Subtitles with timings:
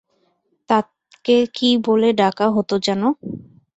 [0.69, 3.01] তাকে কী বলে ডাকা হতো যেন?